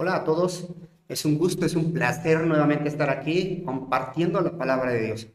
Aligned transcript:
Hola 0.00 0.16
a 0.16 0.24
todos, 0.24 0.66
es 1.08 1.26
un 1.26 1.36
gusto, 1.36 1.66
es 1.66 1.76
un 1.76 1.92
placer 1.92 2.46
nuevamente 2.46 2.88
estar 2.88 3.10
aquí 3.10 3.62
compartiendo 3.66 4.40
la 4.40 4.56
palabra 4.56 4.92
de 4.92 5.02
Dios. 5.04 5.26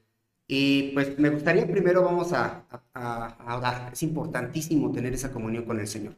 Y 0.47 0.89
pues 0.95 1.19
me 1.19 1.29
gustaría 1.29 1.67
primero 1.67 2.01
vamos 2.01 2.33
a, 2.33 2.65
a, 2.95 3.57
orar. 3.57 3.93
Es 3.93 4.01
importantísimo 4.01 4.91
tener 4.91 5.13
esa 5.13 5.31
comunión 5.31 5.65
con 5.65 5.79
el 5.79 5.87
Señor. 5.87 6.15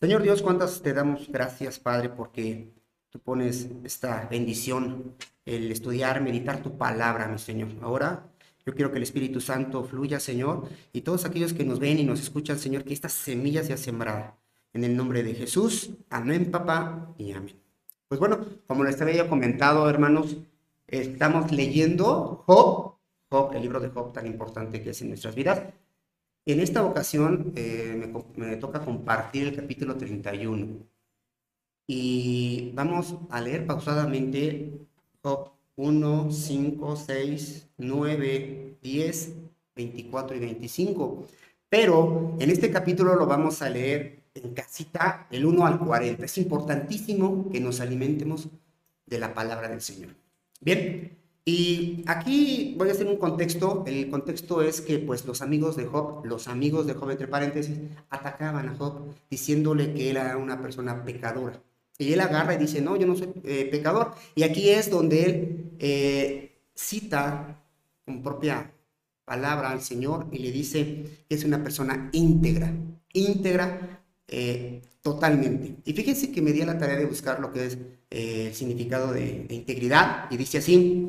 Señor 0.00 0.22
Dios, 0.22 0.40
cuántas 0.40 0.80
te 0.80 0.94
damos 0.94 1.30
gracias, 1.30 1.78
Padre, 1.78 2.08
porque 2.08 2.72
tú 3.10 3.18
pones 3.18 3.68
esta 3.84 4.26
bendición, 4.30 5.14
el 5.44 5.70
estudiar, 5.70 6.22
meditar 6.22 6.62
tu 6.62 6.78
palabra, 6.78 7.28
mi 7.28 7.38
Señor. 7.38 7.72
Ahora 7.82 8.26
yo 8.64 8.72
quiero 8.72 8.90
que 8.90 8.96
el 8.96 9.02
Espíritu 9.02 9.38
Santo 9.38 9.84
fluya, 9.84 10.18
Señor, 10.18 10.66
y 10.94 11.02
todos 11.02 11.26
aquellos 11.26 11.52
que 11.52 11.66
nos 11.66 11.78
ven 11.78 11.98
y 11.98 12.04
nos 12.04 12.22
escuchan, 12.22 12.58
Señor, 12.58 12.84
que 12.84 12.94
esta 12.94 13.10
semilla 13.10 13.62
sea 13.62 13.76
sembrada. 13.76 14.38
En 14.72 14.82
el 14.82 14.96
nombre 14.96 15.22
de 15.22 15.34
Jesús, 15.34 15.90
amén, 16.08 16.50
papá, 16.50 17.14
y 17.18 17.32
amén. 17.32 17.62
Pues 18.12 18.20
bueno, 18.20 18.44
como 18.66 18.84
les 18.84 19.00
había 19.00 19.26
comentado, 19.26 19.88
hermanos, 19.88 20.36
estamos 20.86 21.50
leyendo 21.50 22.44
Job, 22.44 22.98
el 23.54 23.62
libro 23.62 23.80
de 23.80 23.88
Job 23.88 24.12
tan 24.12 24.26
importante 24.26 24.82
que 24.82 24.90
es 24.90 25.00
en 25.00 25.08
nuestras 25.08 25.34
vidas. 25.34 25.62
En 26.44 26.60
esta 26.60 26.84
ocasión 26.84 27.54
eh, 27.56 28.12
me, 28.36 28.56
toca 28.56 28.84
compartir 28.84 29.48
el 29.48 29.56
capítulo 29.56 29.96
31. 29.96 30.86
Y 31.86 32.72
vamos 32.74 33.16
a 33.30 33.40
leer 33.40 33.66
pausadamente 33.66 34.86
Job 35.22 35.52
1, 35.76 36.30
5, 36.30 36.96
6, 36.96 37.68
9, 37.78 38.76
10, 38.82 39.32
24 39.74 40.36
y 40.36 40.40
25. 40.40 41.24
Pero 41.70 42.36
en 42.38 42.50
este 42.50 42.70
capítulo 42.70 43.14
lo 43.14 43.24
vamos 43.24 43.62
a 43.62 43.70
leer 43.70 44.21
en 44.34 44.54
casita 44.54 45.26
el 45.30 45.44
1 45.44 45.66
al 45.66 45.78
40. 45.78 46.24
Es 46.24 46.38
importantísimo 46.38 47.50
que 47.50 47.60
nos 47.60 47.80
alimentemos 47.80 48.48
de 49.06 49.18
la 49.18 49.34
palabra 49.34 49.68
del 49.68 49.80
Señor. 49.80 50.10
Bien, 50.60 51.18
y 51.44 52.04
aquí 52.06 52.74
voy 52.78 52.88
a 52.88 52.92
hacer 52.92 53.06
un 53.06 53.16
contexto. 53.16 53.84
El 53.86 54.08
contexto 54.08 54.62
es 54.62 54.80
que 54.80 54.98
pues 54.98 55.24
los 55.26 55.42
amigos 55.42 55.76
de 55.76 55.86
Job, 55.86 56.24
los 56.24 56.48
amigos 56.48 56.86
de 56.86 56.94
Job 56.94 57.10
entre 57.10 57.26
paréntesis, 57.26 57.78
atacaban 58.10 58.68
a 58.68 58.76
Job 58.76 59.14
diciéndole 59.28 59.92
que 59.92 60.10
era 60.10 60.36
una 60.36 60.60
persona 60.62 61.04
pecadora. 61.04 61.60
Y 61.98 62.12
él 62.12 62.20
agarra 62.20 62.54
y 62.54 62.58
dice, 62.58 62.80
no, 62.80 62.96
yo 62.96 63.06
no 63.06 63.16
soy 63.16 63.32
eh, 63.44 63.68
pecador. 63.70 64.12
Y 64.34 64.44
aquí 64.44 64.70
es 64.70 64.90
donde 64.90 65.24
él 65.24 65.72
eh, 65.78 66.60
cita 66.74 67.60
con 68.04 68.22
propia 68.22 68.72
palabra 69.24 69.70
al 69.70 69.80
Señor 69.80 70.26
y 70.32 70.38
le 70.38 70.52
dice 70.52 71.24
que 71.28 71.34
es 71.34 71.44
una 71.44 71.62
persona 71.62 72.10
íntegra, 72.12 72.72
íntegra 73.12 74.01
eh, 74.34 74.80
totalmente. 75.02 75.76
Y 75.84 75.92
fíjense 75.92 76.32
que 76.32 76.40
me 76.40 76.52
di 76.52 76.62
a 76.62 76.66
la 76.66 76.78
tarea 76.78 76.96
de 76.96 77.04
buscar 77.04 77.38
lo 77.38 77.52
que 77.52 77.66
es 77.66 77.78
eh, 78.10 78.46
el 78.46 78.54
significado 78.54 79.12
de, 79.12 79.46
integridad 79.50 80.26
y 80.30 80.38
dice 80.38 80.56
así, 80.56 81.06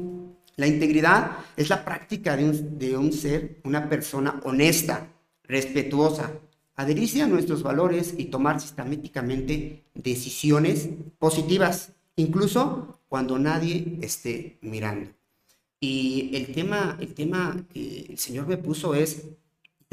la 0.58 0.68
integridad 0.68 1.38
es 1.56 1.70
la 1.70 1.86
práctica 1.86 2.36
de 2.36 2.44
un, 2.44 2.78
de 2.78 2.98
un 2.98 3.14
ser, 3.14 3.62
una 3.64 3.88
persona 3.88 4.42
honesta, 4.44 5.08
respetuosa, 5.44 6.34
adherirse 6.76 7.22
a 7.22 7.28
nuestros 7.28 7.64
valores 7.64 8.14
y 8.18 8.26
tomar 8.26 8.60
sistemáticamente 8.60 9.86
decisiones 9.94 10.90
positivas, 11.18 11.94
incluso 12.18 13.00
cuando 13.08 13.40
nadie 13.40 14.00
esté 14.02 14.58
mirando. 14.62 15.12
Y 15.80 16.32
el 16.34 16.54
tema, 16.54 16.98
el 17.00 17.14
tema 17.14 17.66
que 17.72 18.08
el 18.10 18.18
Señor 18.18 18.48
me 18.48 18.58
puso 18.58 18.96
es 18.96 19.30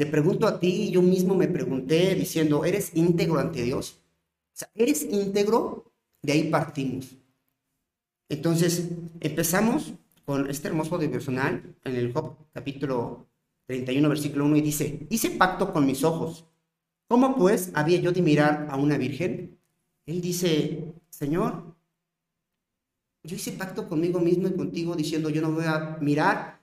te 0.01 0.07
pregunto 0.07 0.47
a 0.47 0.59
ti, 0.59 0.89
yo 0.89 1.03
mismo 1.03 1.35
me 1.35 1.47
pregunté 1.47 2.15
diciendo, 2.15 2.65
¿eres 2.65 2.89
íntegro 2.95 3.37
ante 3.37 3.61
Dios? 3.61 4.01
O 4.47 4.57
sea, 4.57 4.67
¿eres 4.73 5.03
íntegro? 5.03 5.93
De 6.23 6.31
ahí 6.31 6.49
partimos. 6.49 7.15
Entonces, 8.27 8.89
empezamos 9.19 9.93
con 10.25 10.49
este 10.49 10.69
hermoso 10.69 10.97
devocional 10.97 11.75
en 11.83 11.95
el 11.95 12.11
Job 12.11 12.35
capítulo 12.51 13.27
31, 13.67 14.09
versículo 14.09 14.45
1, 14.45 14.55
y 14.55 14.61
dice, 14.61 15.05
hice 15.11 15.29
pacto 15.29 15.71
con 15.71 15.85
mis 15.85 16.03
ojos. 16.03 16.45
¿Cómo 17.07 17.35
pues 17.35 17.69
había 17.75 17.99
yo 17.99 18.11
de 18.11 18.23
mirar 18.23 18.69
a 18.71 18.77
una 18.77 18.97
virgen? 18.97 19.59
Él 20.07 20.19
dice, 20.19 20.95
Señor, 21.11 21.75
yo 23.21 23.35
hice 23.35 23.51
pacto 23.51 23.87
conmigo 23.87 24.19
mismo 24.19 24.47
y 24.47 24.55
contigo 24.55 24.95
diciendo, 24.95 25.29
yo 25.29 25.43
no 25.43 25.51
voy 25.51 25.65
a 25.67 25.99
mirar 26.01 26.59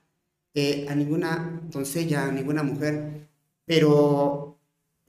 eh, 0.53 0.87
a 0.89 0.95
ninguna 0.95 1.61
doncella, 1.71 2.25
a 2.25 2.31
ninguna 2.33 2.63
mujer 2.63 3.28
pero 3.69 4.57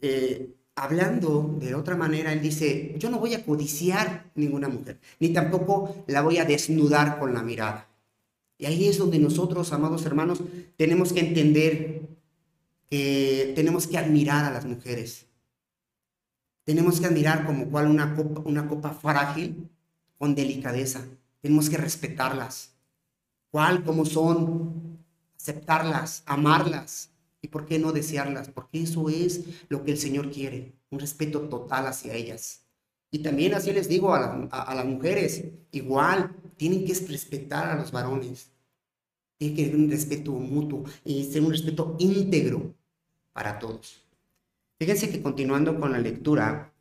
eh, 0.03 0.55
hablando 0.75 1.57
de 1.59 1.75
otra 1.75 1.97
manera, 1.97 2.31
él 2.31 2.43
dice, 2.43 2.95
yo 2.99 3.09
no 3.09 3.19
voy 3.19 3.33
a 3.33 3.43
codiciar 3.43 4.31
ninguna 4.35 4.69
mujer, 4.69 5.01
ni 5.19 5.31
tampoco 5.31 6.05
la 6.09 6.21
voy 6.21 6.37
a 6.37 6.45
desnudar 6.45 7.19
con 7.19 7.33
la 7.33 7.43
mirada. 7.43 7.89
Y 8.59 8.67
ahí 8.67 8.87
es 8.87 8.99
donde 8.99 9.19
nosotros, 9.19 9.73
amados 9.73 10.05
hermanos, 10.05 10.43
tenemos 10.77 11.15
que 11.15 11.21
entender 11.21 12.03
que 12.85 13.55
tenemos 13.57 13.87
que 13.87 13.97
admirar 13.97 14.45
a 14.45 14.51
las 14.51 14.67
mujeres. 14.67 15.25
Tenemos 16.65 17.01
que 17.01 17.07
admirar 17.07 17.47
como 17.47 17.71
cual 17.71 17.87
una 17.87 18.15
copa, 18.15 18.43
una 18.45 18.69
copa 18.69 18.91
frágil 18.91 19.71
con 20.19 20.35
delicadeza. 20.35 21.03
Tenemos 21.41 21.71
que 21.71 21.79
respetarlas. 21.79 22.75
Cuál, 23.51 23.85
como 23.85 24.05
son, 24.05 24.99
aceptarlas, 25.39 26.23
amarlas, 26.27 27.11
¿Y 27.43 27.49
por 27.49 27.67
qué 27.67 27.79
no 27.79 27.93
desearlas? 27.93 28.49
Porque 28.49 28.83
eso 28.83 29.09
es 29.09 29.45
lo 29.69 29.85
que 29.85 29.93
el 29.93 29.99
Señor 29.99 30.31
quiere, 30.31 30.75
un 30.91 31.01
respeto 31.01 31.49
total 31.49 31.87
hacia 31.87 32.15
ellas. 32.15 32.67
Y 33.11 33.21
también 33.21 33.55
así 33.55 33.73
les 33.73 33.89
digo 33.89 34.15
a, 34.15 34.75
las 34.75 34.85
mujeres, 34.85 35.45
igual, 35.73 36.35
tienen 36.57 36.85
que 36.85 36.95
respetar 36.95 37.71
a 37.71 37.75
los 37.77 37.91
varones. 37.91 38.53
Tiene 39.39 39.57
que 39.57 39.65
haber 39.65 39.77
un 39.77 39.91
respeto 39.91 40.33
mutuo 40.33 40.85
y 41.05 41.25
ser 41.25 41.43
un 41.43 41.51
respeto 41.51 41.97
íntegro 41.99 42.75
para 43.33 43.59
todos. 43.59 44.03
Fíjense 44.79 45.11
que 45.11 45.23
continuando 45.23 45.79
con 45.81 45.93
la 45.93 45.99
lectura, 45.99 46.73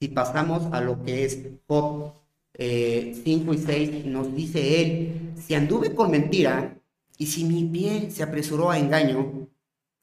si 0.00 0.08
pasamos 0.08 0.72
a 0.72 0.80
lo 0.80 1.02
que 1.02 1.24
es 1.24 1.38
Job 1.66 2.12
5 2.56 2.58
eh, 2.58 3.22
y 3.24 3.58
6, 3.58 4.06
nos 4.06 4.34
dice 4.34 4.80
él, 4.82 5.32
si 5.36 5.54
anduve 5.54 5.94
con 5.94 6.10
mentira 6.10 6.78
y 7.18 7.26
si 7.26 7.44
mi 7.44 7.64
pie 7.64 8.10
se 8.10 8.22
apresuró 8.22 8.70
a 8.70 8.78
engaño, 8.78 9.48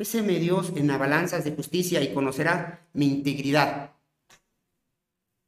Péseme 0.01 0.39
Dios 0.39 0.73
en 0.75 0.87
las 0.87 0.97
balanzas 0.97 1.43
de 1.43 1.51
justicia 1.51 2.01
y 2.01 2.11
conocerá 2.11 2.87
mi 2.93 3.05
integridad. 3.05 3.91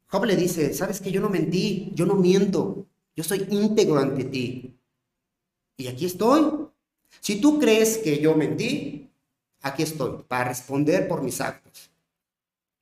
Job 0.05 0.25
le 0.25 0.35
dice, 0.35 0.75
sabes 0.75 1.01
que 1.01 1.11
yo 1.11 1.21
no 1.21 1.27
mentí, 1.27 1.91
yo 1.95 2.05
no 2.05 2.13
miento, 2.13 2.85
yo 3.15 3.23
soy 3.23 3.47
íntegro 3.49 3.97
ante 3.97 4.25
ti. 4.25 4.77
Y 5.75 5.87
aquí 5.87 6.05
estoy. 6.05 6.67
Si 7.19 7.41
tú 7.41 7.57
crees 7.57 7.97
que 7.97 8.21
yo 8.21 8.35
mentí, 8.35 9.09
aquí 9.63 9.81
estoy 9.81 10.21
para 10.27 10.49
responder 10.49 11.07
por 11.07 11.23
mis 11.23 11.41
actos. 11.41 11.89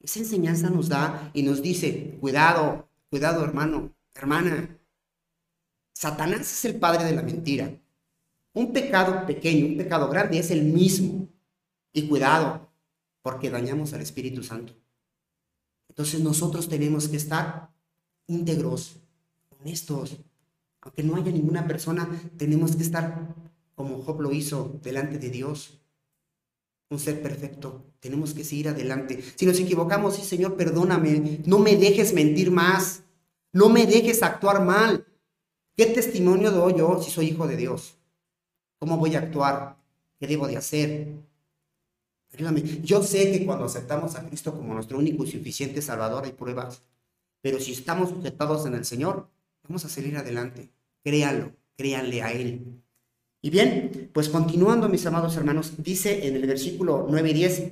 Esa 0.02 0.20
enseñanza 0.20 0.70
nos 0.70 0.90
da 0.90 1.31
y 1.34 1.42
nos 1.42 1.62
dice, 1.62 2.18
cuidado, 2.20 2.90
cuidado 3.10 3.46
hermano, 3.46 3.94
hermana. 4.14 4.78
Satanás 5.94 6.42
es 6.42 6.66
el 6.66 6.76
padre 6.76 7.06
de 7.06 7.16
la 7.16 7.22
mentira. 7.22 7.72
Un 8.52 8.74
pecado 8.74 9.26
pequeño, 9.26 9.68
un 9.68 9.78
pecado 9.78 10.10
grande 10.10 10.38
es 10.38 10.52
el 10.52 10.64
mismo. 10.64 11.30
Y 11.94 12.07
cuidado, 12.07 12.69
porque 13.22 13.50
dañamos 13.50 13.94
al 13.94 14.02
Espíritu 14.02 14.44
Santo. 14.44 14.74
Entonces 15.90 16.22
nosotros 16.22 16.69
tenemos 16.69 17.07
que 17.07 17.18
estar 17.18 17.69
íntegros, 18.28 18.97
honestos. 19.50 20.18
Aunque 20.81 21.03
no 21.03 21.16
haya 21.16 21.31
ninguna 21.31 21.68
persona, 21.68 22.09
tenemos 22.38 22.75
que 22.75 22.84
estar 22.84 23.35
como 23.75 24.01
Job 24.01 24.22
lo 24.22 24.31
hizo 24.31 24.80
delante 24.81 25.18
de 25.19 25.30
Dios. 25.30 25.80
Un 26.90 27.00
ser 27.00 27.22
perfecto. 27.22 27.86
Tenemos 28.00 28.33
que 28.33 28.44
seguir 28.44 28.69
adelante. 28.69 29.24
Si 29.36 29.45
nos 29.45 29.60
equivocamos, 29.60 30.16
sí, 30.16 30.24
Señor, 30.24 30.56
perdóname. 30.56 31.42
No 31.45 31.60
me 31.60 31.75
dejes 31.75 32.13
mentir 32.13 32.51
más. 32.51 33.04
No 33.54 33.69
me 33.69 33.86
dejes 33.86 34.24
actuar 34.24 34.63
mal. 34.63 35.06
¿Qué 35.75 35.86
testimonio 35.88 36.51
doy 36.51 36.75
yo 36.77 37.01
si 37.01 37.12
soy 37.12 37.27
hijo 37.27 37.48
de 37.48 37.57
Dios? 37.57 37.98
¿Cómo 38.80 38.98
voy 38.98 39.16
a 39.16 39.19
actuar? 39.19 39.77
¿Qué 40.19 40.27
debo 40.27 40.48
de 40.48 40.57
hacer? 40.57 41.13
Yo 42.83 43.04
sé 43.04 43.31
que 43.31 43.45
cuando 43.45 43.66
aceptamos 43.66 44.16
a 44.16 44.25
Cristo 44.25 44.54
como 44.56 44.74
nuestro 44.74 44.98
único 44.98 45.25
y 45.25 45.31
suficiente 45.31 45.81
Salvador 45.81 46.24
hay 46.25 46.31
pruebas, 46.31 46.81
pero 47.42 47.60
si 47.60 47.74
estamos 47.74 48.10
sujetados 48.10 48.66
en 48.66 48.75
el 48.75 48.86
Señor, 48.86 49.28
vamos 49.68 49.83
a 49.86 49.89
salir 49.89 50.16
adelante. 50.16 50.69
Créanlo, 51.04 51.51
créanle 51.75 52.22
a 52.22 52.31
Él. 52.31 52.81
Y 53.42 53.50
bien, 53.50 54.10
pues 54.13 54.30
continuando, 54.30 54.88
mis 54.88 55.06
amados 55.06 55.36
hermanos, 55.36 55.74
dice 55.78 56.28
en 56.28 56.36
el 56.36 56.45
versículo 56.45 57.07
9 57.10 57.30
y 57.31 57.33
10, 57.33 57.72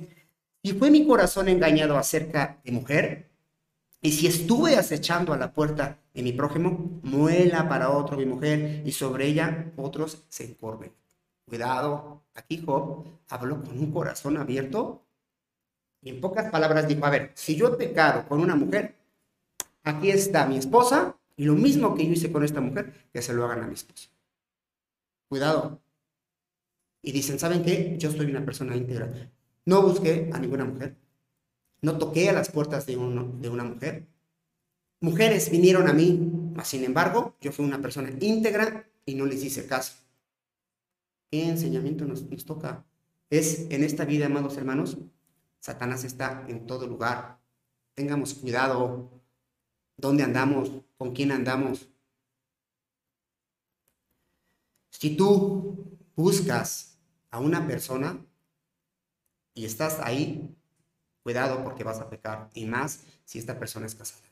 y 0.62 0.72
fue 0.72 0.90
mi 0.90 1.06
corazón 1.06 1.48
engañado 1.48 1.96
acerca 1.96 2.60
de 2.64 2.72
mujer, 2.72 3.30
y 4.02 4.12
si 4.12 4.26
estuve 4.26 4.76
acechando 4.76 5.32
a 5.32 5.36
la 5.36 5.52
puerta 5.52 5.98
de 6.12 6.22
mi 6.22 6.32
prójimo, 6.32 7.00
muela 7.02 7.68
para 7.68 7.90
otro 7.90 8.16
mi 8.16 8.26
mujer, 8.26 8.82
y 8.84 8.92
sobre 8.92 9.26
ella 9.26 9.72
otros 9.76 10.24
se 10.28 10.44
encorven. 10.44 10.92
Cuidado, 11.50 12.22
aquí 12.32 12.62
Job 12.64 13.04
habló 13.28 13.60
con 13.60 13.76
un 13.76 13.90
corazón 13.90 14.36
abierto 14.36 15.04
y 16.00 16.10
en 16.10 16.20
pocas 16.20 16.48
palabras 16.48 16.86
dijo, 16.86 17.04
a 17.04 17.10
ver, 17.10 17.32
si 17.34 17.56
yo 17.56 17.66
he 17.66 17.76
pecado 17.76 18.24
con 18.28 18.38
una 18.38 18.54
mujer, 18.54 18.94
aquí 19.82 20.12
está 20.12 20.46
mi 20.46 20.58
esposa 20.58 21.16
Y 21.36 21.46
lo 21.46 21.54
mismo 21.54 21.96
que 21.96 22.06
yo 22.06 22.12
hice 22.12 22.30
con 22.30 22.44
esta 22.44 22.60
mujer, 22.60 23.08
que 23.12 23.20
se 23.20 23.32
lo 23.32 23.44
hagan 23.44 23.64
a 23.64 23.66
mi 23.66 23.74
esposa. 23.74 24.10
Cuidado. 25.28 25.80
Y 27.02 27.10
dicen, 27.10 27.40
¿saben 27.40 27.64
qué? 27.64 27.96
Yo 27.98 28.12
soy 28.12 28.26
una 28.26 28.44
persona 28.44 28.76
íntegra. 28.76 29.10
No 29.64 29.82
busqué 29.82 30.30
a 30.32 30.38
ninguna 30.38 30.66
mujer. 30.66 30.96
No 31.82 31.98
toqué 31.98 32.30
a 32.30 32.32
las 32.32 32.50
puertas 32.50 32.86
de, 32.86 32.92
de 32.94 33.48
una 33.48 33.64
mujer. 33.64 34.06
Mujeres 35.00 35.50
vinieron 35.50 35.88
a 35.88 35.94
mí, 35.94 36.30
mas 36.54 36.68
sin 36.68 36.84
embargo, 36.84 37.34
yo 37.40 37.50
fui 37.50 37.64
una 37.64 37.80
persona 37.80 38.10
íntegra 38.20 38.86
y 39.04 39.14
no 39.14 39.26
les 39.26 39.42
hice 39.42 39.66
caso. 39.66 39.99
¿Qué 41.30 41.48
enseñamiento 41.48 42.04
nos, 42.04 42.22
nos 42.22 42.44
toca? 42.44 42.84
Es 43.30 43.70
en 43.70 43.84
esta 43.84 44.04
vida, 44.04 44.26
amados 44.26 44.56
hermanos, 44.56 44.98
Satanás 45.60 46.04
está 46.04 46.44
en 46.48 46.66
todo 46.66 46.86
lugar. 46.86 47.38
Tengamos 47.94 48.34
cuidado 48.34 49.10
dónde 49.96 50.24
andamos, 50.24 50.72
con 50.96 51.14
quién 51.14 51.30
andamos. 51.30 51.88
Si 54.88 55.16
tú 55.16 55.98
buscas 56.16 56.98
a 57.30 57.38
una 57.38 57.66
persona 57.66 58.26
y 59.54 59.64
estás 59.64 60.00
ahí, 60.00 60.56
cuidado 61.22 61.62
porque 61.62 61.84
vas 61.84 62.00
a 62.00 62.10
pecar. 62.10 62.50
Y 62.54 62.66
más 62.66 63.04
si 63.24 63.38
esta 63.38 63.58
persona 63.58 63.86
es 63.86 63.94
casada. 63.94 64.28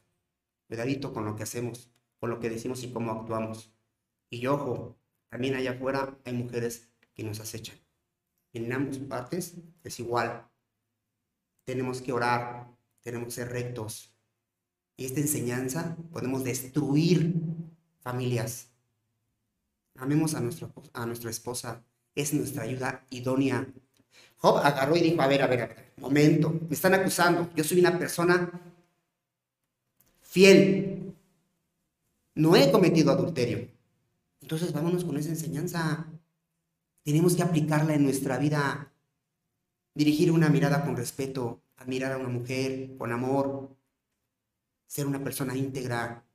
Cuidadito 0.66 1.12
con 1.12 1.24
lo 1.24 1.36
que 1.36 1.44
hacemos, 1.44 1.90
con 2.18 2.30
lo 2.30 2.40
que 2.40 2.50
decimos 2.50 2.82
y 2.82 2.92
cómo 2.92 3.12
actuamos. 3.12 3.72
Y 4.30 4.46
ojo, 4.46 4.98
también 5.28 5.54
allá 5.54 5.72
afuera 5.72 6.18
hay 6.24 6.32
mujeres 6.32 6.87
que 7.18 7.24
nos 7.24 7.40
acechan. 7.40 7.76
En 8.52 8.72
ambas 8.72 8.98
partes 8.98 9.54
es 9.82 9.98
igual. 9.98 10.48
Tenemos 11.64 12.00
que 12.00 12.12
orar, 12.12 12.70
tenemos 13.00 13.26
que 13.26 13.32
ser 13.32 13.48
rectos. 13.48 14.14
Y 14.96 15.04
esta 15.04 15.18
enseñanza 15.18 15.96
podemos 16.12 16.44
destruir 16.44 17.34
familias. 17.98 18.70
Amemos 19.96 20.36
a, 20.36 20.40
nuestro, 20.40 20.72
a 20.92 21.06
nuestra 21.06 21.30
esposa. 21.30 21.84
Es 22.14 22.32
nuestra 22.34 22.62
ayuda 22.62 23.04
idónea. 23.10 23.66
Job 24.36 24.58
agarró 24.58 24.96
y 24.96 25.00
dijo, 25.00 25.20
a 25.20 25.26
ver, 25.26 25.42
a 25.42 25.48
ver, 25.48 25.62
a 25.62 25.66
ver, 25.66 25.92
momento, 25.96 26.50
me 26.68 26.74
están 26.74 26.94
acusando. 26.94 27.50
Yo 27.56 27.64
soy 27.64 27.80
una 27.80 27.98
persona 27.98 28.48
fiel. 30.20 31.16
No 32.36 32.54
he 32.54 32.70
cometido 32.70 33.10
adulterio. 33.10 33.68
Entonces 34.40 34.72
vámonos 34.72 35.04
con 35.04 35.16
esa 35.16 35.30
enseñanza. 35.30 36.06
Tenemos 37.08 37.34
que 37.34 37.42
aplicarla 37.42 37.94
en 37.94 38.04
nuestra 38.04 38.36
vida. 38.36 38.92
Dirigir 39.94 40.30
una 40.30 40.50
mirada 40.50 40.84
con 40.84 40.94
respeto, 40.94 41.62
admirar 41.78 42.12
a 42.12 42.18
una 42.18 42.28
mujer 42.28 42.98
con 42.98 43.10
amor, 43.12 43.74
ser 44.86 45.06
una 45.06 45.24
persona 45.24 45.56
íntegra. 45.56 46.28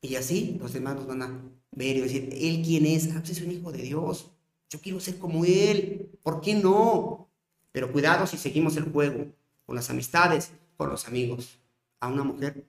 Y 0.00 0.14
así 0.14 0.56
los 0.58 0.72
demás 0.72 0.94
nos 0.94 1.06
van 1.06 1.20
a 1.20 1.42
ver 1.72 1.96
y 1.98 2.00
decir, 2.00 2.30
¿él 2.32 2.62
quién 2.64 2.86
es? 2.86 3.10
Ah, 3.10 3.18
pues 3.18 3.32
es 3.32 3.42
un 3.42 3.50
hijo 3.50 3.70
de 3.70 3.82
Dios. 3.82 4.30
Yo 4.70 4.80
quiero 4.80 4.98
ser 4.98 5.18
como 5.18 5.44
él. 5.44 6.18
¿Por 6.22 6.40
qué 6.40 6.54
no? 6.54 7.28
Pero 7.72 7.92
cuidado 7.92 8.26
si 8.26 8.38
seguimos 8.38 8.78
el 8.78 8.90
juego 8.90 9.26
con 9.66 9.76
las 9.76 9.90
amistades, 9.90 10.52
con 10.78 10.88
los 10.88 11.06
amigos. 11.06 11.58
A 12.00 12.08
una 12.08 12.24
mujer 12.24 12.64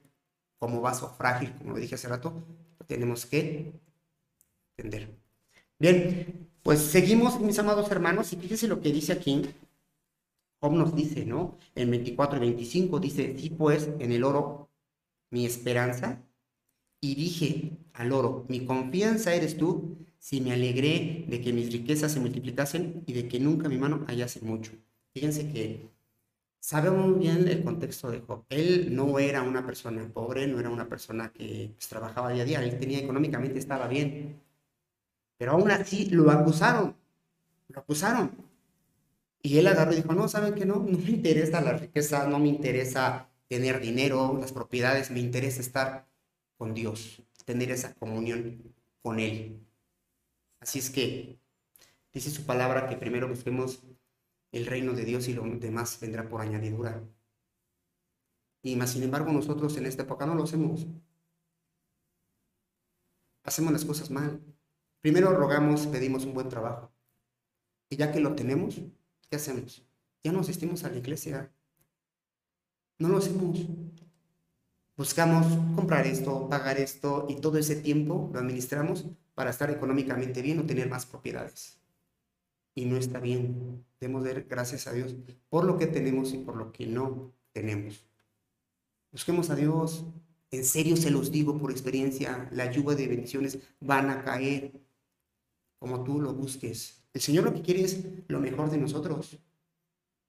como 0.58 0.82
vaso 0.82 1.08
frágil, 1.16 1.56
como 1.56 1.72
lo 1.72 1.78
dije 1.78 1.94
hace 1.94 2.06
rato, 2.06 2.34
tenemos 2.86 3.24
que 3.24 3.72
entender. 4.76 5.21
Bien, 5.82 6.48
pues 6.62 6.78
seguimos, 6.78 7.40
mis 7.40 7.58
amados 7.58 7.90
hermanos, 7.90 8.32
y 8.32 8.36
fíjense 8.36 8.68
lo 8.68 8.80
que 8.80 8.92
dice 8.92 9.12
aquí. 9.12 9.42
Job 10.60 10.74
nos 10.74 10.94
dice, 10.94 11.24
¿no? 11.26 11.58
En 11.74 11.90
24 11.90 12.36
y 12.36 12.40
25 12.40 13.00
dice, 13.00 13.34
sí, 13.36 13.50
pues, 13.50 13.90
en 13.98 14.12
el 14.12 14.22
oro 14.22 14.70
mi 15.30 15.44
esperanza, 15.44 16.22
y 17.00 17.16
dije 17.16 17.78
al 17.94 18.12
oro, 18.12 18.46
mi 18.48 18.64
confianza 18.64 19.34
eres 19.34 19.56
tú, 19.56 19.96
si 20.20 20.40
me 20.40 20.52
alegré 20.52 21.24
de 21.28 21.40
que 21.40 21.52
mis 21.52 21.72
riquezas 21.72 22.12
se 22.12 22.20
multiplicasen 22.20 23.02
y 23.08 23.12
de 23.14 23.26
que 23.26 23.40
nunca 23.40 23.68
mi 23.68 23.76
mano 23.76 24.04
hallase 24.06 24.40
mucho. 24.40 24.70
Fíjense 25.12 25.50
que 25.52 25.90
sabemos 26.60 27.08
muy 27.08 27.18
bien 27.18 27.48
el 27.48 27.64
contexto 27.64 28.08
de 28.08 28.20
Job. 28.20 28.44
Él 28.50 28.94
no 28.94 29.18
era 29.18 29.42
una 29.42 29.66
persona 29.66 30.08
pobre, 30.14 30.46
no 30.46 30.60
era 30.60 30.70
una 30.70 30.88
persona 30.88 31.32
que 31.32 31.72
pues, 31.74 31.88
trabajaba 31.88 32.30
día 32.32 32.44
a 32.44 32.46
día, 32.46 32.64
él 32.64 32.78
tenía 32.78 33.00
económicamente, 33.00 33.58
estaba 33.58 33.88
bien. 33.88 34.51
Pero 35.42 35.54
aún 35.54 35.72
así 35.72 36.04
lo 36.04 36.30
acusaron, 36.30 36.94
lo 37.66 37.80
acusaron. 37.80 38.30
Y 39.42 39.58
él 39.58 39.66
agarró 39.66 39.92
y 39.92 39.96
dijo, 39.96 40.14
no, 40.14 40.28
¿saben 40.28 40.54
qué? 40.54 40.64
No, 40.64 40.76
no 40.76 40.96
me 40.96 41.10
interesa 41.10 41.60
la 41.60 41.72
riqueza, 41.72 42.28
no 42.28 42.38
me 42.38 42.46
interesa 42.46 43.28
tener 43.48 43.80
dinero, 43.80 44.38
las 44.40 44.52
propiedades, 44.52 45.10
me 45.10 45.18
interesa 45.18 45.60
estar 45.60 46.06
con 46.56 46.74
Dios, 46.74 47.24
tener 47.44 47.72
esa 47.72 47.92
comunión 47.94 48.72
con 49.02 49.18
Él. 49.18 49.66
Así 50.60 50.78
es 50.78 50.90
que 50.90 51.40
dice 52.12 52.30
su 52.30 52.46
palabra 52.46 52.88
que 52.88 52.96
primero 52.96 53.26
busquemos 53.26 53.82
el 54.52 54.66
reino 54.66 54.92
de 54.92 55.04
Dios 55.04 55.26
y 55.26 55.32
lo 55.32 55.42
demás 55.42 55.98
vendrá 56.00 56.28
por 56.28 56.40
añadidura. 56.40 57.02
Y 58.62 58.76
más 58.76 58.90
sin 58.90 59.02
embargo 59.02 59.32
nosotros 59.32 59.76
en 59.76 59.86
esta 59.86 60.04
época 60.04 60.24
no 60.24 60.36
lo 60.36 60.44
hacemos. 60.44 60.86
Hacemos 63.42 63.72
las 63.72 63.84
cosas 63.84 64.08
mal. 64.08 64.40
Primero 65.02 65.36
rogamos, 65.36 65.88
pedimos 65.88 66.24
un 66.24 66.32
buen 66.32 66.48
trabajo. 66.48 66.92
Y 67.90 67.96
ya 67.96 68.12
que 68.12 68.20
lo 68.20 68.34
tenemos, 68.36 68.80
¿qué 69.28 69.36
hacemos? 69.36 69.84
Ya 70.22 70.30
no 70.30 70.40
asistimos 70.40 70.84
a 70.84 70.90
la 70.90 70.98
iglesia. 70.98 71.52
No 72.98 73.08
lo 73.08 73.18
hacemos. 73.18 73.66
Buscamos 74.96 75.46
comprar 75.74 76.06
esto, 76.06 76.48
pagar 76.48 76.78
esto 76.78 77.26
y 77.28 77.36
todo 77.36 77.58
ese 77.58 77.74
tiempo 77.74 78.30
lo 78.32 78.38
administramos 78.38 79.06
para 79.34 79.50
estar 79.50 79.70
económicamente 79.70 80.40
bien 80.40 80.60
o 80.60 80.66
tener 80.66 80.88
más 80.88 81.04
propiedades. 81.04 81.80
Y 82.76 82.84
no 82.84 82.96
está 82.96 83.18
bien. 83.18 83.84
Debemos 83.98 84.24
dar 84.24 84.44
gracias 84.44 84.86
a 84.86 84.92
Dios 84.92 85.16
por 85.48 85.64
lo 85.64 85.78
que 85.78 85.88
tenemos 85.88 86.32
y 86.32 86.38
por 86.38 86.54
lo 86.54 86.70
que 86.70 86.86
no 86.86 87.32
tenemos. 87.50 88.06
Busquemos 89.10 89.50
a 89.50 89.56
Dios. 89.56 90.06
En 90.52 90.64
serio 90.64 90.96
se 90.96 91.10
los 91.10 91.32
digo 91.32 91.58
por 91.58 91.72
experiencia, 91.72 92.48
la 92.52 92.70
lluvia 92.70 92.94
de 92.94 93.08
bendiciones 93.08 93.58
van 93.80 94.10
a 94.10 94.22
caer 94.22 94.81
como 95.82 96.04
tú 96.04 96.20
lo 96.20 96.32
busques. 96.32 97.02
El 97.12 97.20
Señor 97.20 97.42
lo 97.42 97.52
que 97.52 97.60
quiere 97.60 97.82
es 97.82 98.04
lo 98.28 98.38
mejor 98.38 98.70
de 98.70 98.78
nosotros. 98.78 99.36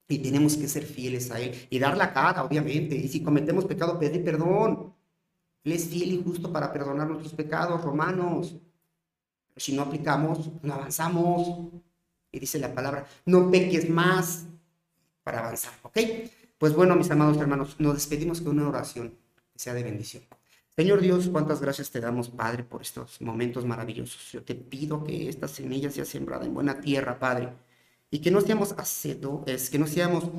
Y 0.08 0.18
tenemos 0.18 0.56
que 0.56 0.66
ser 0.66 0.84
fieles 0.84 1.30
a 1.30 1.38
Él 1.38 1.54
y 1.70 1.78
dar 1.78 1.96
la 1.96 2.12
cara, 2.12 2.42
obviamente. 2.42 2.96
Y 2.96 3.06
si 3.06 3.22
cometemos 3.22 3.64
pecado, 3.64 3.96
pedir 3.96 4.24
perdón. 4.24 4.92
Él 5.62 5.72
es 5.72 5.86
fiel 5.86 6.12
y 6.12 6.22
justo 6.24 6.52
para 6.52 6.72
perdonar 6.72 7.06
nuestros 7.06 7.32
pecados, 7.34 7.80
romanos. 7.82 8.56
Si 9.56 9.72
no 9.76 9.82
aplicamos, 9.82 10.50
no 10.60 10.74
avanzamos. 10.74 11.70
Y 12.32 12.40
dice 12.40 12.58
la 12.58 12.74
palabra, 12.74 13.06
no 13.24 13.48
peques 13.48 13.88
más 13.88 14.46
para 15.22 15.38
avanzar, 15.38 15.74
¿ok? 15.84 15.98
Pues 16.58 16.74
bueno, 16.74 16.96
mis 16.96 17.10
amados 17.12 17.36
hermanos, 17.36 17.76
nos 17.78 17.94
despedimos 17.94 18.40
con 18.40 18.58
una 18.58 18.68
oración 18.68 19.14
que 19.52 19.58
sea 19.60 19.72
de 19.72 19.84
bendición. 19.84 20.24
Señor 20.76 21.00
Dios, 21.00 21.28
cuántas 21.28 21.60
gracias 21.60 21.90
te 21.90 22.00
damos, 22.00 22.28
Padre, 22.28 22.64
por 22.64 22.82
estos 22.82 23.20
momentos 23.20 23.64
maravillosos. 23.64 24.32
Yo 24.32 24.42
te 24.42 24.54
pido 24.54 25.04
que 25.04 25.28
esta 25.28 25.46
semilla 25.46 25.90
sea 25.90 26.04
sembrada 26.04 26.44
en 26.46 26.54
buena 26.54 26.80
tierra, 26.80 27.18
Padre 27.18 27.52
y 28.14 28.20
que 28.20 28.30
no 28.30 28.40
seamos 28.40 28.76
hacedores, 28.78 29.70
que 29.70 29.78
no 29.80 29.88
seamos 29.88 30.30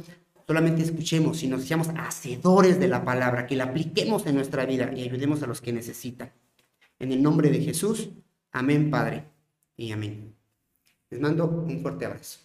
solamente 0.48 0.82
escuchemos, 0.82 1.40
sino 1.40 1.60
seamos 1.60 1.90
hacedores 1.98 2.80
de 2.80 2.88
la 2.88 3.04
palabra, 3.04 3.48
que 3.48 3.58
la 3.58 3.66
apliquemos 3.66 4.26
en 4.28 4.36
nuestra 4.36 4.66
vida 4.66 4.94
y 4.96 5.02
ayudemos 5.02 5.44
a 5.44 5.48
los 5.48 5.60
que 5.60 5.74
necesitan. 5.74 6.32
En 7.00 7.12
el 7.12 7.22
nombre 7.22 7.50
de 7.50 7.60
Jesús, 7.60 8.12
amén, 8.54 8.90
Padre, 8.90 9.26
y 9.76 9.92
amén. 9.92 10.34
Les 11.10 11.20
mando 11.20 11.48
un 11.48 11.82
fuerte 11.82 12.06
abrazo. 12.06 12.45